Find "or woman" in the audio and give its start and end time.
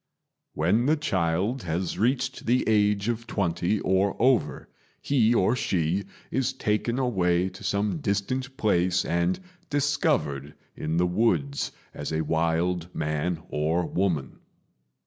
13.49-14.39